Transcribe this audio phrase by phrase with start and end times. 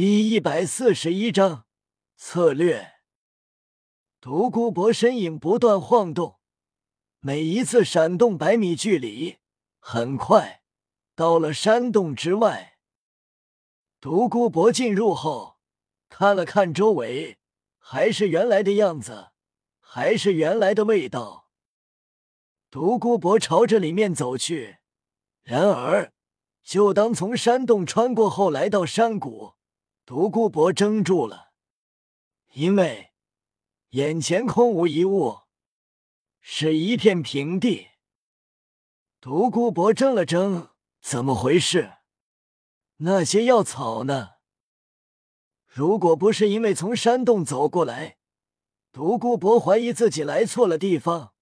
[0.00, 1.66] 第一百四十一章
[2.16, 3.00] 策略。
[4.20, 6.38] 独孤博身影不断晃动，
[7.18, 9.38] 每一次闪动百米距离，
[9.80, 10.62] 很快
[11.16, 12.78] 到了山洞之外。
[14.00, 15.58] 独孤博进入后，
[16.08, 17.38] 看了看周围，
[17.80, 19.30] 还是原来的样子，
[19.80, 21.50] 还是原来的味道。
[22.70, 24.76] 独孤博朝着里面走去，
[25.42, 26.12] 然而，
[26.62, 29.54] 就当从山洞穿过后来到山谷，
[30.08, 31.52] 独孤博怔住了，
[32.54, 33.12] 因为。
[33.90, 35.40] 眼前空无一物，
[36.40, 37.88] 是一片平地。
[39.20, 40.70] 独孤博怔了怔，
[41.02, 41.98] 怎么回事？
[42.96, 44.36] 那些药草呢？
[45.66, 48.16] 如果不是因为从山洞走过来，
[48.90, 51.34] 独孤博怀疑自己来错了地方。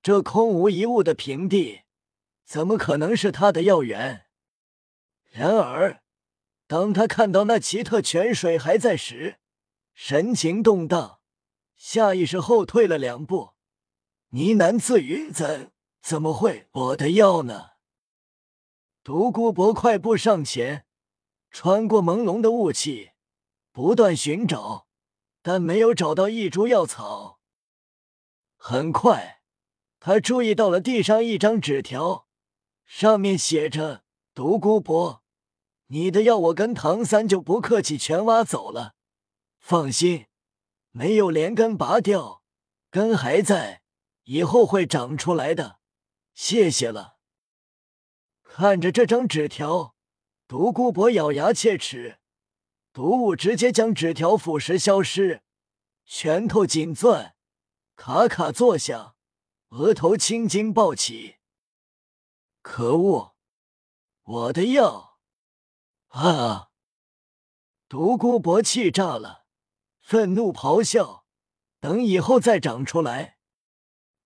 [0.00, 1.80] 这空无一物的平地，
[2.44, 4.26] 怎么可能是他的药源？
[5.32, 6.04] 然而，
[6.66, 9.38] 当他看到那奇特泉水还在时，
[9.94, 11.20] 神情动荡。
[11.76, 13.52] 下意识后退了两步，
[14.30, 17.72] 呢喃自语：“怎怎么会我的药呢？”
[19.04, 20.86] 独孤博快步上前，
[21.50, 23.10] 穿过朦胧的雾气，
[23.72, 24.88] 不断寻找，
[25.42, 27.40] 但没有找到一株药草。
[28.56, 29.42] 很快，
[30.00, 32.26] 他注意到了地上一张纸条，
[32.86, 34.02] 上面写着
[34.34, 35.22] ：“独孤博，
[35.88, 38.94] 你的药我跟唐三就不客气，全挖走了，
[39.58, 40.26] 放心。”
[40.96, 42.42] 没有连根拔掉，
[42.88, 43.82] 根还在，
[44.24, 45.78] 以后会长出来的。
[46.32, 47.18] 谢谢了。
[48.42, 49.94] 看着这张纸条，
[50.48, 52.18] 独孤博咬牙切齿，
[52.94, 55.42] 毒雾直接将纸条腐蚀消失，
[56.06, 57.34] 拳头紧攥，
[57.94, 59.16] 卡卡作响，
[59.68, 61.36] 额头青筋暴起。
[62.62, 63.36] 可恶！
[64.22, 65.05] 我的药！
[66.08, 66.70] 啊！
[67.88, 69.44] 独孤博气炸了。
[70.00, 71.24] 愤怒咆哮！
[71.80, 73.38] 等以后再长出来，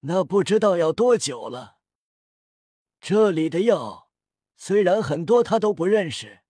[0.00, 1.78] 那不知道要多久了。
[3.00, 4.10] 这里的药
[4.56, 6.40] 虽然很多他都不认识，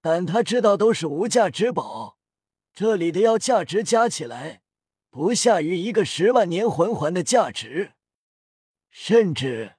[0.00, 2.18] 但他知道都是无价之宝。
[2.72, 4.62] 这里的药价值加起来
[5.10, 7.94] 不下于一个十万年魂环的价值，
[8.90, 9.76] 甚至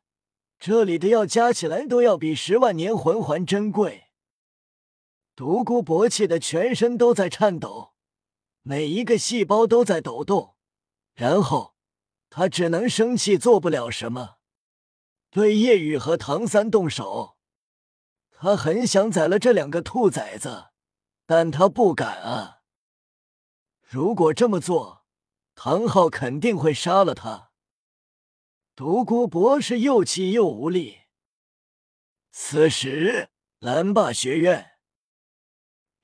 [0.59, 4.09] 这里的药加起来都要比十万年魂环珍贵。
[5.35, 7.94] 独孤博气的全身都在颤抖。
[8.61, 10.55] 每一个细胞都在抖动，
[11.13, 11.75] 然后
[12.29, 14.38] 他只能生气，做不了什么。
[15.29, 17.38] 对叶雨和唐三动手，
[18.31, 20.67] 他很想宰了这两个兔崽子，
[21.25, 22.61] 但他不敢啊！
[23.81, 25.05] 如果这么做，
[25.55, 27.51] 唐昊肯定会杀了他。
[28.75, 31.00] 独孤博士又气又无力。
[32.31, 33.29] 此时，
[33.59, 34.72] 蓝霸学院，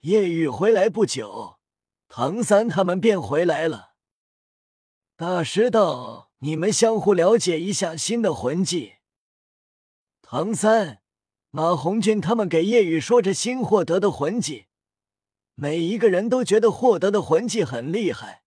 [0.02, 1.60] 叶雨回来不久。
[2.08, 3.96] 唐三他们便回来了。
[5.18, 8.94] 大师道：“你们相互了解一下新的魂技。”
[10.24, 11.02] 唐三、
[11.52, 14.68] 马红俊他们给叶雨说着新获得的魂技，
[15.56, 18.44] 每一个人都觉得获得的魂技很厉害，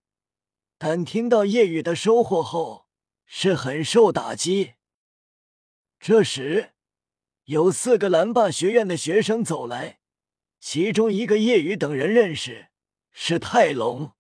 [0.79, 2.87] 但听到叶雨的收获后
[3.27, 4.75] 是很受打击。
[6.01, 6.73] 这时，
[7.45, 10.01] 有四个蓝霸学院的学生走来，
[10.65, 12.69] 其中一个叶雨等人认识。
[13.11, 14.13] 是泰隆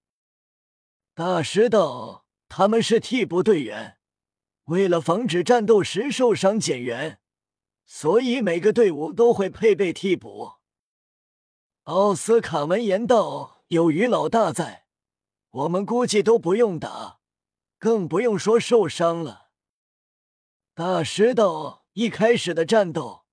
[1.14, 3.98] 大师道，他们是替补队员，
[4.64, 7.20] 为了防止战斗时受伤减员，
[7.86, 10.54] 所以每个队伍都会配备替补。
[11.84, 14.86] 奥斯卡闻言道：“有于老大在，
[15.50, 17.20] 我们估计都不用打，
[17.78, 19.50] 更不用说受伤了。”
[20.74, 23.24] 大师道：“一开始的战斗，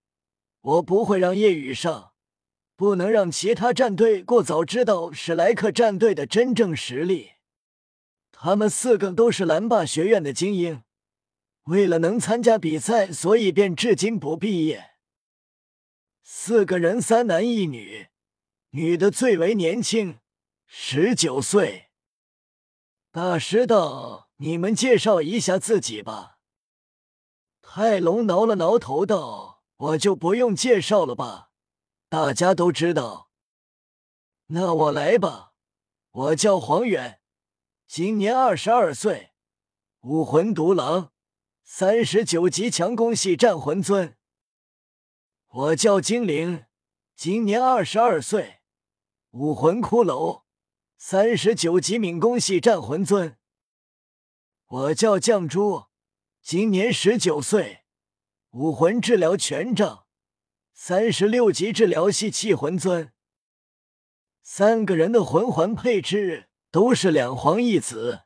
[0.61, 2.08] 我不会让叶雨上。”
[2.79, 7.31] 不能让其他战队过早知道史莱克战队的真正实力。
[8.31, 10.83] 他们四个都是蓝霸学院的精英，
[11.63, 14.91] 为了能参加比赛，所以便至今不毕业。
[16.23, 18.07] 四个人，三男一女，
[18.69, 20.19] 女的最为年轻，
[20.65, 21.89] 十九岁。
[23.11, 26.37] 大师道：“你们介绍一下自己吧。”
[27.61, 31.47] 泰隆挠了挠头道：“我就不用介绍了吧。”
[32.09, 33.29] 大家都知道，
[34.47, 35.53] 那我来吧。
[36.09, 37.21] 我叫黄远，
[37.85, 39.33] 今年二十二岁，
[39.99, 41.11] 武魂独狼，
[41.63, 44.17] 三十九级强攻系战魂尊。
[45.49, 46.65] 我叫精灵，
[47.15, 48.61] 今年二十二岁，
[49.29, 50.45] 武魂骷髅，
[50.97, 53.37] 三十九级敏攻系战魂尊。
[54.65, 55.85] 我叫绛珠，
[56.41, 57.85] 今年十九岁，
[58.49, 60.07] 武魂治疗权杖。
[60.81, 63.11] 三十六级治疗系气魂尊，
[64.41, 68.21] 三个人的魂环配置都是两黄一紫。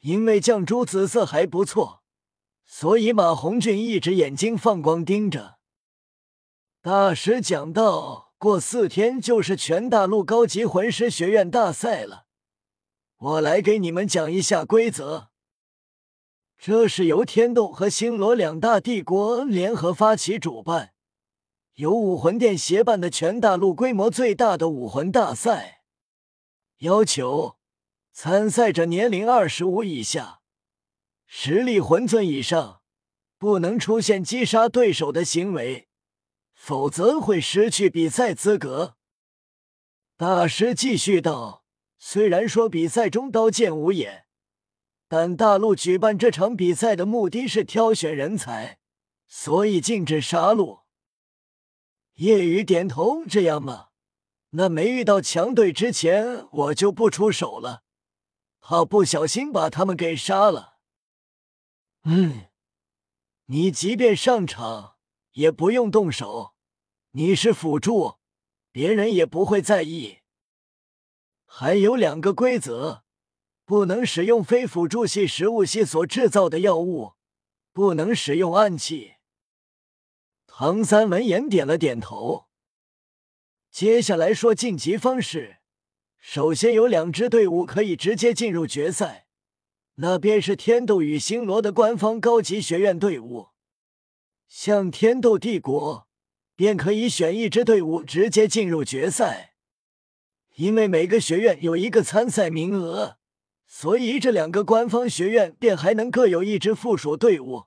[0.00, 2.04] 因为绛珠紫色还不错，
[2.66, 5.56] 所以马红俊一直眼睛放光盯着。
[6.82, 12.26] 大师讲到：“过四天就是全大陆高级魂师学院大赛了，
[13.16, 15.30] 我来给你们讲一下规则。
[16.58, 20.93] 这是由天斗和星罗两大帝国联合发起主办，
[21.74, 25.82] 由武魂殿协办的全大陆规模最大的武魂大赛。
[26.78, 27.56] 要求
[28.12, 30.40] 参赛者年龄二十五以下，
[31.26, 32.82] 实力魂尊以上，
[33.38, 35.88] 不能出现击杀对手的行为。”
[36.54, 38.96] 否则会失去比赛资格。
[40.16, 41.64] 大师继续道
[41.98, 44.24] ：“虽然说比赛中刀剑无眼，
[45.08, 48.78] 但大陆举办这场比赛的目的是挑选人才，
[49.26, 50.83] 所以禁止杀戮。”
[52.14, 53.88] 叶雨点头：“这样吗？
[54.50, 57.82] 那没遇到强队之前，我就不出手了，
[58.60, 60.78] 怕不小心把他们给杀了。”
[62.06, 62.46] 嗯，
[63.46, 64.96] 你即便上场，
[65.32, 66.54] 也不用动手。
[67.12, 68.18] 你是辅助，
[68.70, 70.18] 别人也不会在意。
[71.46, 73.04] 还有两个规则：
[73.64, 77.14] 不能使用非辅助系食物系所制造的药物，
[77.72, 79.13] 不能使用暗器。
[80.56, 82.44] 唐三闻言点了点头。
[83.72, 85.56] 接下来说晋级方式，
[86.16, 89.26] 首先有两支队伍可以直接进入决赛，
[89.96, 93.48] 那便是天斗与星罗的官方高级学院队伍，
[94.46, 96.06] 像天斗帝国。
[96.54, 99.54] 便可以选一支队伍直接进入决赛，
[100.54, 103.16] 因为每个学院有一个参赛名额，
[103.66, 107.64] 所以这两个官方学院便还能各有一支附属队伍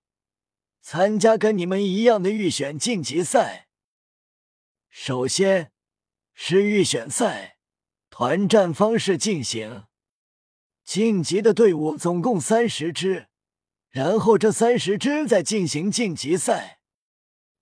[0.81, 3.67] 参加跟你们一样的预选晋级赛。
[4.89, 5.71] 首先
[6.33, 7.57] 是预选赛，
[8.09, 9.85] 团战方式进行，
[10.83, 13.27] 晋级的队伍总共三十支，
[13.89, 16.79] 然后这三十支再进行晋级赛。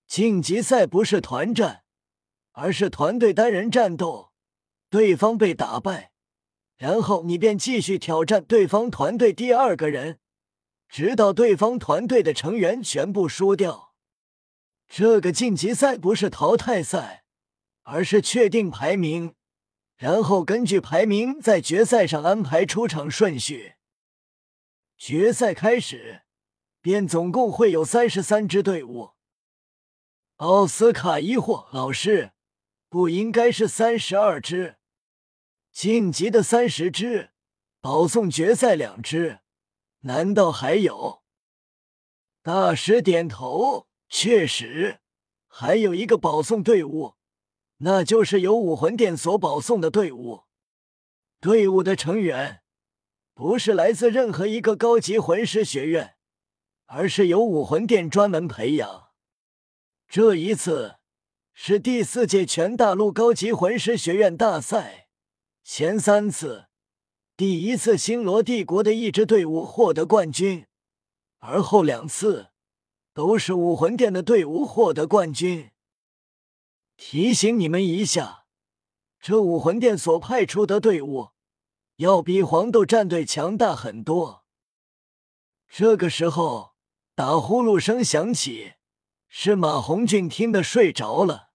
[0.07, 1.83] 晋级赛不是团战，
[2.51, 4.31] 而是团队单人战斗。
[4.91, 6.11] 对方被打败，
[6.77, 10.19] 然后你便继续挑战对方团队第二个人，
[10.95, 13.93] 直到对方团队的成员全部输掉。
[14.87, 17.25] 这个晋级赛不是淘汰赛，
[17.83, 19.35] 而是确定排名，
[19.97, 23.73] 然后根据排名在决赛上安排出场顺序。
[24.97, 26.21] 决赛开始，
[26.79, 29.15] 便总共会有三十三支队伍。
[30.37, 32.31] 奥斯卡疑惑：“老师，
[32.87, 34.77] 不应该是三十二支
[35.73, 37.31] 晋级的三十支，
[37.81, 39.41] 保送决赛两支，
[40.05, 41.21] 难道还有？”
[42.41, 44.99] 大师点头：“确实，
[45.47, 47.15] 还有一个保送队伍，
[47.77, 50.43] 那就是由武魂殿所保送的队伍。
[51.39, 52.61] 队伍的成员
[53.33, 56.15] 不是来自任何一个高级魂师学院，
[56.85, 59.09] 而是由武魂殿专门培养。”
[60.07, 60.97] 这一次
[61.51, 65.07] 是第四届全大陆高级魂师学院大赛，
[65.63, 66.67] 前三次，
[67.37, 70.67] 第一次星罗帝国的一支队伍获得冠军，
[71.39, 72.51] 而后两次
[73.13, 75.71] 都是武魂殿的队伍获得冠军。
[76.95, 78.45] 提醒你们一下，
[79.19, 81.31] 这武魂殿所派出的队伍
[81.97, 84.45] 要比黄豆战队强大很多。
[85.67, 86.75] 这个时候，
[87.15, 88.75] 打呼噜声响起。
[89.27, 91.49] 是马红俊听得睡着了，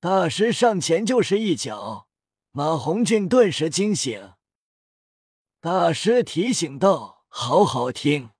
[0.00, 2.08] 大师上前就是一脚，
[2.50, 4.32] 马红俊顿时惊醒。
[5.60, 8.30] 大师提醒道：“好好听。”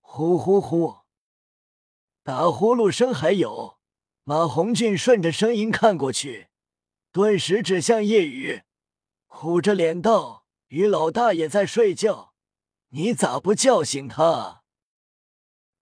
[0.00, 1.00] 呼呼呼，
[2.22, 3.78] 打呼噜声还有。
[4.24, 6.48] 马红俊顺着声音看过去，
[7.12, 8.62] 顿时指向夜雨，
[9.26, 12.32] 苦着脸道：“于老大也在睡觉，
[12.88, 14.62] 你咋不叫醒他？”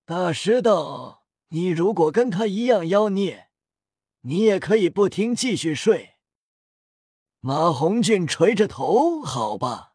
[0.04, 3.50] 大师道：“你如果跟他一样妖孽，
[4.22, 6.16] 你也可以不听，继续睡。”
[7.38, 9.94] 马红俊垂着头：“好吧。”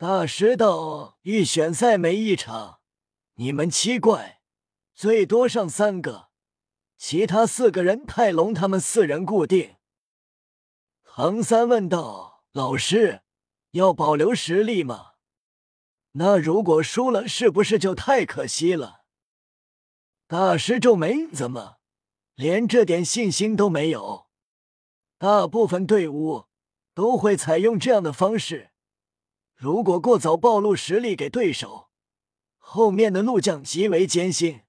[0.00, 2.80] 大师道：“预选赛没一场，
[3.34, 4.40] 你们七怪
[4.94, 6.30] 最多上三个，
[6.96, 9.76] 其他四个人泰隆他们四人固定。”
[11.04, 13.20] 唐三问道：“老师，
[13.72, 15.10] 要保留实力吗？”
[16.12, 19.02] 那如果输了，是不是就太可惜了？
[20.26, 21.76] 大师皱眉，怎么
[22.36, 24.30] 连这点信心都没有？
[25.18, 26.46] 大部分队伍
[26.94, 28.70] 都会采用这样的方式，
[29.60, 31.90] 如果过早暴露实力给对手，
[32.56, 34.62] 后面的路将极为艰辛。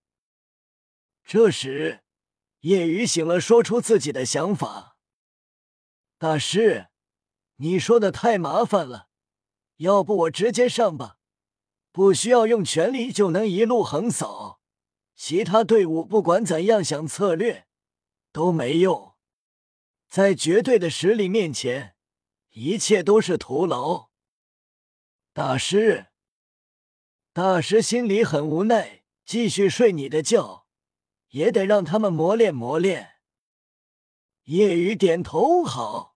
[1.24, 2.04] 这时，
[2.60, 4.98] 叶雨醒了，说出自己的想法。
[6.18, 6.88] 大师，
[7.56, 9.08] 你说的太麻烦了，
[9.78, 11.16] 要不我直接上吧，
[11.94, 14.60] 不需要用全力就能一路横扫，
[15.16, 17.66] 其他队伍不管怎样想策略
[18.34, 19.16] 都没用，
[20.10, 21.96] 在绝对的实力面前，
[22.50, 24.11] 一切都是徒劳。
[25.34, 26.08] 大师，
[27.32, 30.66] 大师心里很无奈，继续睡你的觉，
[31.30, 33.12] 也得让他们磨练磨练。
[34.44, 36.11] 夜雨点头，好。